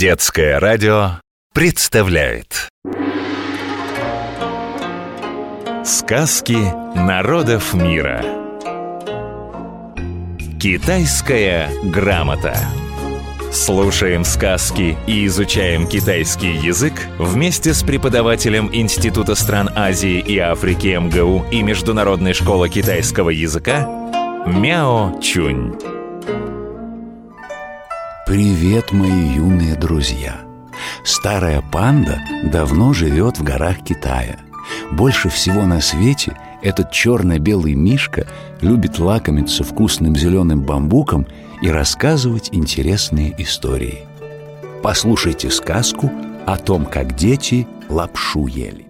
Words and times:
Детское 0.00 0.58
радио 0.58 1.20
представляет. 1.52 2.70
Сказки 5.84 6.56
народов 6.96 7.74
мира. 7.74 8.24
Китайская 10.58 11.68
грамота. 11.84 12.56
Слушаем 13.52 14.24
сказки 14.24 14.96
и 15.06 15.26
изучаем 15.26 15.86
китайский 15.86 16.52
язык 16.52 16.94
вместе 17.18 17.74
с 17.74 17.82
преподавателем 17.82 18.70
Института 18.72 19.34
стран 19.34 19.68
Азии 19.76 20.18
и 20.18 20.38
Африки 20.38 20.96
МГУ 20.98 21.44
и 21.50 21.62
Международной 21.62 22.32
школы 22.32 22.70
китайского 22.70 23.28
языка 23.28 23.86
Мяо 24.46 25.20
Чунь. 25.20 25.99
Привет, 28.30 28.92
мои 28.92 29.34
юные 29.34 29.74
друзья! 29.74 30.42
Старая 31.02 31.64
панда 31.72 32.22
давно 32.44 32.92
живет 32.92 33.40
в 33.40 33.42
горах 33.42 33.82
Китая. 33.82 34.38
Больше 34.92 35.28
всего 35.28 35.66
на 35.66 35.80
свете 35.80 36.38
этот 36.62 36.92
черно-белый 36.92 37.74
мишка 37.74 38.28
любит 38.60 39.00
лакомиться 39.00 39.64
вкусным 39.64 40.14
зеленым 40.14 40.62
бамбуком 40.62 41.26
и 41.60 41.68
рассказывать 41.68 42.50
интересные 42.52 43.34
истории. 43.36 44.06
Послушайте 44.80 45.50
сказку 45.50 46.08
о 46.46 46.56
том, 46.56 46.86
как 46.86 47.16
дети 47.16 47.66
лапшу 47.88 48.46
ели. 48.46 48.86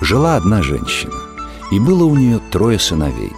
Жила 0.00 0.34
одна 0.34 0.60
женщина, 0.60 1.14
и 1.70 1.78
было 1.78 2.02
у 2.02 2.16
нее 2.16 2.40
трое 2.50 2.80
сыновей. 2.80 3.30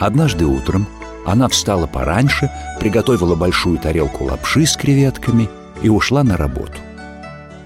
Однажды 0.00 0.46
утром 0.46 0.86
она 1.28 1.48
встала 1.48 1.86
пораньше, 1.86 2.50
приготовила 2.80 3.34
большую 3.34 3.78
тарелку 3.78 4.24
лапши 4.24 4.64
с 4.64 4.76
креветками 4.76 5.48
и 5.82 5.88
ушла 5.88 6.24
на 6.24 6.36
работу. 6.36 6.78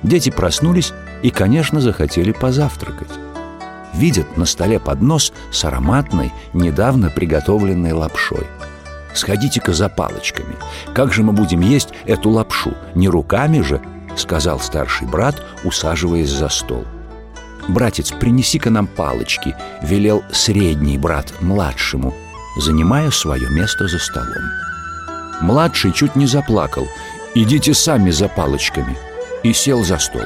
Дети 0.02 0.30
проснулись 0.30 0.92
и, 1.22 1.30
конечно, 1.30 1.80
захотели 1.80 2.32
позавтракать. 2.32 3.10
Видят 3.94 4.36
на 4.36 4.46
столе 4.46 4.80
поднос 4.80 5.32
с 5.52 5.64
ароматной, 5.64 6.32
недавно 6.52 7.08
приготовленной 7.08 7.92
лапшой. 7.92 8.46
«Сходите-ка 9.14 9.72
за 9.72 9.88
палочками. 9.88 10.56
Как 10.94 11.12
же 11.12 11.22
мы 11.22 11.32
будем 11.32 11.60
есть 11.60 11.90
эту 12.06 12.30
лапшу? 12.30 12.74
Не 12.94 13.08
руками 13.08 13.60
же?»— 13.60 13.80
сказал 14.16 14.58
старший 14.58 15.06
брат, 15.06 15.40
усаживаясь 15.64 16.30
за 16.30 16.48
стол. 16.48 16.84
«Братец, 17.68 18.10
принеси-ка 18.10 18.70
нам 18.70 18.86
палочки»,— 18.86 19.54
велел 19.82 20.24
средний 20.32 20.96
брат 20.96 21.32
младшему— 21.40 22.14
занимая 22.56 23.10
свое 23.10 23.48
место 23.48 23.88
за 23.88 23.98
столом. 23.98 24.50
Младший 25.40 25.92
чуть 25.92 26.16
не 26.16 26.26
заплакал 26.26 26.86
«Идите 27.34 27.74
сами 27.74 28.10
за 28.10 28.28
палочками» 28.28 28.96
и 29.42 29.52
сел 29.52 29.82
за 29.82 29.98
стол. 29.98 30.22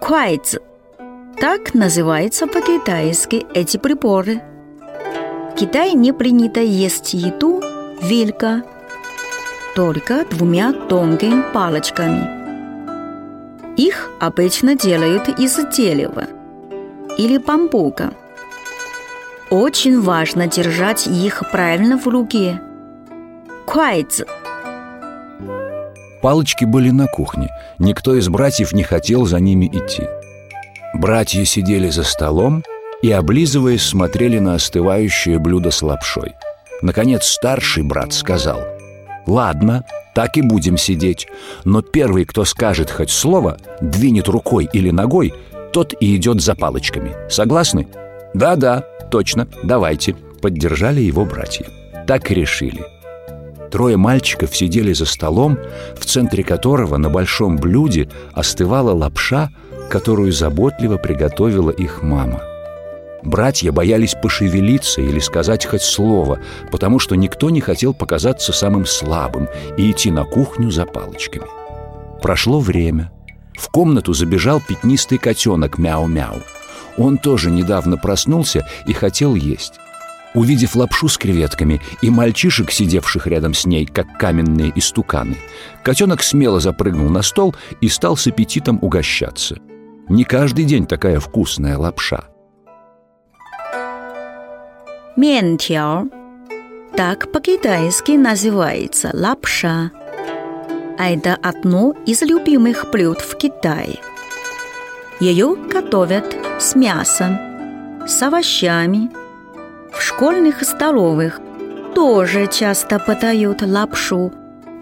Куайцзы 0.00 0.60
Так 1.40 1.74
называются 1.74 2.46
по-китайски 2.46 3.46
эти 3.54 3.76
приборы. 3.76 4.42
В 5.52 5.58
Китае 5.58 5.92
не 5.92 6.12
принято 6.12 6.60
есть 6.60 7.14
еду 7.14 7.62
вилка, 8.02 8.62
только 9.74 10.24
двумя 10.24 10.72
тонкими 10.72 11.44
палочками. 11.52 12.36
Их 13.76 14.10
обычно 14.20 14.74
делают 14.74 15.28
из 15.38 15.56
дерева 15.76 16.24
или 17.18 17.36
бамбука– 17.38 18.14
очень 19.50 20.00
важно 20.00 20.46
держать 20.46 21.06
их 21.06 21.42
правильно 21.52 21.98
в 21.98 22.06
руке. 22.06 22.60
Куайцзы. 23.66 24.26
Палочки 26.22 26.64
были 26.64 26.90
на 26.90 27.06
кухне. 27.06 27.48
Никто 27.78 28.14
из 28.16 28.28
братьев 28.28 28.72
не 28.72 28.82
хотел 28.82 29.26
за 29.26 29.38
ними 29.38 29.66
идти. 29.66 30.04
Братья 30.94 31.44
сидели 31.44 31.88
за 31.88 32.02
столом 32.04 32.64
и, 33.02 33.12
облизываясь, 33.12 33.82
смотрели 33.82 34.38
на 34.38 34.54
остывающее 34.54 35.38
блюдо 35.38 35.70
с 35.70 35.82
лапшой. 35.82 36.34
Наконец 36.82 37.26
старший 37.26 37.82
брат 37.82 38.12
сказал 38.12 38.60
«Ладно, 39.26 39.84
так 40.14 40.36
и 40.36 40.42
будем 40.42 40.76
сидеть, 40.78 41.28
но 41.64 41.82
первый, 41.82 42.24
кто 42.24 42.44
скажет 42.44 42.90
хоть 42.90 43.10
слово, 43.10 43.58
двинет 43.80 44.28
рукой 44.28 44.68
или 44.72 44.90
ногой, 44.90 45.34
тот 45.72 45.94
и 46.00 46.16
идет 46.16 46.40
за 46.40 46.54
палочками. 46.54 47.14
Согласны?» 47.28 47.88
«Да-да», 48.34 48.84
«Точно, 49.10 49.48
давайте»,— 49.62 50.14
поддержали 50.42 51.00
его 51.00 51.24
братья. 51.24 51.66
Так 52.06 52.30
и 52.30 52.34
решили. 52.34 52.84
Трое 53.70 53.96
мальчиков 53.96 54.56
сидели 54.56 54.92
за 54.92 55.06
столом, 55.06 55.58
в 55.98 56.04
центре 56.04 56.44
которого 56.44 56.96
на 56.96 57.10
большом 57.10 57.56
блюде 57.56 58.08
остывала 58.32 58.92
лапша, 58.92 59.50
которую 59.90 60.32
заботливо 60.32 60.96
приготовила 60.96 61.70
их 61.70 62.02
мама. 62.02 62.42
Братья 63.22 63.72
боялись 63.72 64.14
пошевелиться 64.14 65.00
или 65.00 65.18
сказать 65.18 65.66
хоть 65.66 65.82
слово, 65.82 66.38
потому 66.70 67.00
что 67.00 67.16
никто 67.16 67.50
не 67.50 67.60
хотел 67.60 67.92
показаться 67.92 68.52
самым 68.52 68.86
слабым 68.86 69.48
и 69.76 69.90
идти 69.90 70.12
на 70.12 70.24
кухню 70.24 70.70
за 70.70 70.86
палочками. 70.86 71.46
Прошло 72.22 72.60
время. 72.60 73.10
В 73.58 73.68
комнату 73.68 74.12
забежал 74.12 74.60
пятнистый 74.60 75.18
котенок 75.18 75.78
Мяу-Мяу. 75.78 76.36
Он 76.96 77.18
тоже 77.18 77.50
недавно 77.50 77.96
проснулся 77.96 78.66
и 78.86 78.92
хотел 78.92 79.34
есть. 79.34 79.74
Увидев 80.34 80.76
лапшу 80.76 81.08
с 81.08 81.16
креветками 81.16 81.80
и 82.02 82.10
мальчишек, 82.10 82.70
сидевших 82.70 83.26
рядом 83.26 83.54
с 83.54 83.64
ней, 83.64 83.86
как 83.86 84.18
каменные 84.18 84.70
истуканы, 84.74 85.36
котенок 85.82 86.22
смело 86.22 86.60
запрыгнул 86.60 87.08
на 87.08 87.22
стол 87.22 87.54
и 87.80 87.88
стал 87.88 88.16
с 88.16 88.26
аппетитом 88.26 88.78
угощаться. 88.82 89.56
Не 90.08 90.24
каждый 90.24 90.64
день 90.64 90.86
такая 90.86 91.20
вкусная 91.20 91.78
лапша. 91.78 92.24
Ментяо. 95.16 96.04
Так 96.94 97.32
по-китайски 97.32 98.12
называется 98.12 99.10
лапша. 99.14 99.90
А 100.98 101.10
это 101.10 101.34
одно 101.42 101.94
из 102.06 102.20
любимых 102.22 102.90
блюд 102.92 103.20
в 103.20 103.36
Китае. 103.36 103.96
Ее 105.18 105.56
готовят 105.56 106.36
с 106.58 106.74
мясом, 106.74 107.38
с 108.06 108.22
овощами. 108.22 109.10
В 109.92 110.00
школьных 110.00 110.62
столовых 110.62 111.40
тоже 111.94 112.46
часто 112.46 112.98
подают 112.98 113.62
лапшу 113.62 114.32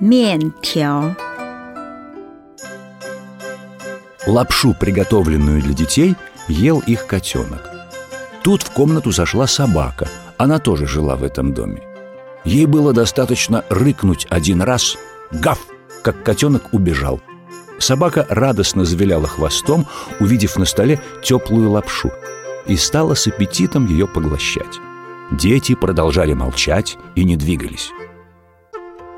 ментяо. 0.01 1.17
Лапшу, 4.27 4.75
приготовленную 4.75 5.61
для 5.63 5.75
детей, 5.75 6.17
ел 6.49 6.83
их 6.87 7.07
котенок. 7.07 7.71
Тут 8.43 8.63
в 8.63 8.71
комнату 8.71 9.11
зашла 9.11 9.47
собака. 9.47 10.09
Она 10.39 10.59
тоже 10.59 10.87
жила 10.87 11.17
в 11.17 11.25
этом 11.25 11.53
доме. 11.53 11.83
Ей 12.45 12.67
было 12.67 12.93
достаточно 12.93 13.65
рыкнуть 13.69 14.27
один 14.31 14.63
раз 14.63 14.97
«Гав!», 15.31 15.59
как 16.03 16.23
котенок 16.23 16.73
убежал– 16.73 17.21
Собака 17.85 18.27
радостно 18.31 18.87
завиляла 18.87 19.27
хвостом, 19.27 19.87
увидев 20.19 20.57
на 20.57 20.65
столе 20.65 21.03
теплую 21.23 21.71
лапшу, 21.71 22.11
и 22.67 22.77
стала 22.77 23.13
с 23.13 23.27
аппетитом 23.27 23.87
ее 23.87 24.09
поглощать. 24.09 24.81
Дети 25.31 25.75
продолжали 25.75 26.33
молчать 26.33 26.97
и 27.15 27.25
не 27.25 27.37
двигались. 27.37 27.91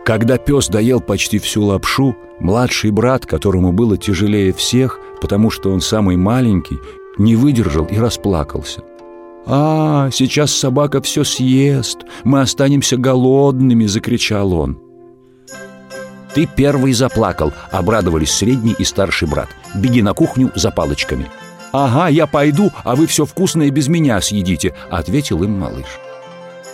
Когда 0.04 0.36
пес 0.36 0.66
доел 0.66 1.00
почти 1.00 1.38
всю 1.38 1.62
лапшу, 1.62 2.16
младший 2.40 2.90
брат, 2.90 3.24
которому 3.24 3.72
было 3.72 3.96
тяжелее 3.96 4.52
всех, 4.52 4.98
потому 5.20 5.52
что 5.52 5.70
он 5.70 5.80
самый 5.80 6.16
маленький, 6.16 6.80
не 7.18 7.36
выдержал 7.36 7.84
и 7.84 7.96
расплакался. 7.98 8.82
«А, 9.46 10.10
сейчас 10.10 10.50
собака 10.50 11.00
все 11.00 11.22
съест, 11.22 11.98
мы 12.24 12.40
останемся 12.40 12.96
голодными!»— 12.96 13.86
закричал 13.86 14.52
он. 14.54 14.85
«Ты 16.36 16.44
первый 16.44 16.92
заплакал»,— 16.92 17.54
обрадовались 17.70 18.30
средний 18.30 18.74
и 18.78 18.84
старший 18.84 19.26
брат. 19.26 19.48
«Беги 19.74 20.02
на 20.02 20.12
кухню 20.12 20.52
за 20.54 20.70
палочками». 20.70 21.30
«Ага, 21.72 22.08
я 22.08 22.26
пойду, 22.26 22.70
а 22.84 22.94
вы 22.94 23.06
все 23.06 23.24
вкусное 23.24 23.70
без 23.70 23.88
меня 23.88 24.20
съедите»,— 24.20 24.74
ответил 24.90 25.42
им 25.44 25.58
малыш. 25.58 25.86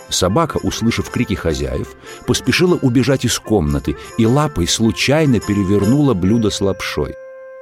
Собака, 0.09 0.57
услышав 0.57 1.09
крики 1.09 1.35
хозяев, 1.35 1.95
поспешила 2.27 2.75
убежать 2.75 3.23
из 3.23 3.39
комнаты 3.39 3.95
и 4.17 4.25
лапой 4.25 4.67
случайно 4.67 5.39
перевернула 5.39 6.13
блюдо 6.13 6.49
с 6.49 6.59
лапшой. 6.59 7.15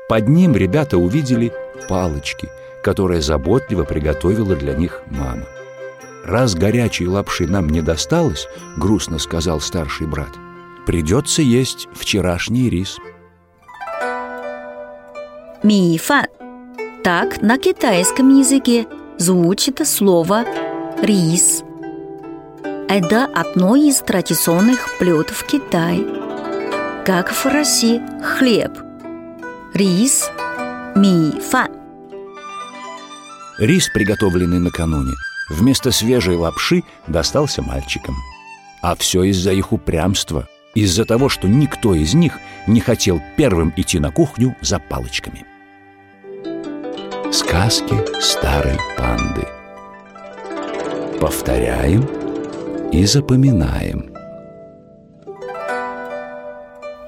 Под 0.09 0.27
ним 0.27 0.55
ребята 0.55 0.97
увидели 0.97 1.53
палочки, 1.87 2.49
которые 2.81 3.21
заботливо 3.21 3.83
приготовила 3.83 4.55
для 4.55 4.73
них 4.73 5.03
мама. 5.05 5.45
«Раз 6.25 6.55
горячей 6.55 7.05
лапши 7.05 7.45
нам 7.45 7.69
не 7.69 7.83
досталось,— 7.83 8.47
грустно 8.75 9.19
сказал 9.19 9.61
старший 9.61 10.07
брат,— 10.07 10.31
Придется 10.85 11.41
есть 11.41 11.87
вчерашний 11.93 12.69
рис. 12.69 12.97
Мифан. 15.63 16.25
Так 17.03 17.41
на 17.41 17.57
китайском 17.57 18.35
языке 18.37 18.87
звучит 19.17 19.85
слово 19.87 20.43
«рис». 21.01 21.63
Это 22.89 23.25
одно 23.25 23.75
из 23.75 23.99
традиционных 23.99 24.89
блюд 24.99 25.29
в 25.29 25.45
Китае. 25.45 26.03
Как 27.05 27.31
в 27.31 27.45
России 27.45 28.01
хлеб, 28.21 28.71
рис, 29.73 30.29
ми 30.95 31.39
фан. 31.39 31.71
Рис, 33.59 33.87
приготовленный 33.93 34.59
накануне, 34.59 35.13
вместо 35.49 35.91
свежей 35.91 36.35
лапши 36.35 36.83
достался 37.07 37.61
мальчикам. 37.61 38.15
А 38.81 38.95
все 38.95 39.23
из-за 39.23 39.53
их 39.53 39.71
упрямства, 39.71 40.47
из-за 40.75 41.05
того, 41.05 41.29
что 41.29 41.47
никто 41.47 41.93
из 41.93 42.13
них 42.13 42.39
не 42.67 42.79
хотел 42.79 43.21
первым 43.37 43.73
идти 43.75 43.99
на 43.99 44.11
кухню 44.11 44.55
за 44.61 44.79
палочками. 44.79 45.45
Сказки 47.31 47.95
старой 48.21 48.77
панды. 48.97 49.47
Повторяем 51.19 52.07
и 52.91 53.05
запоминаем. 53.05 54.11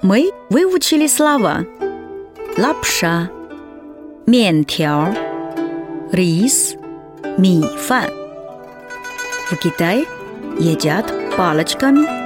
Мы 0.02 0.32
выучили 0.50 1.08
слова 1.08 1.66
лапша, 2.58 3.30
ментяо, 4.28 5.14
рис, 6.12 6.76
ми 7.38 7.64
фан. 7.78 8.10
В 9.50 9.56
Китае 9.58 10.06
едят 10.60 11.12
палочками 11.36 12.23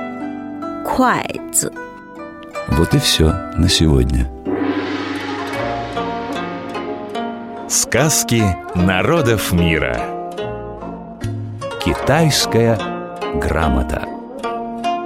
куайцзы. 0.98 1.72
Вот 2.70 2.96
и 2.96 2.98
все 2.98 3.32
на 3.56 3.70
сегодня. 3.70 4.28
Сказки 7.70 8.42
народов 8.74 9.54
мира. 9.54 10.02
Китайская 11.86 12.80
грамота. 13.36 14.08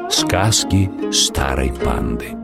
Сказки 0.10 0.90
старой 1.12 1.74
панды. 1.74 2.41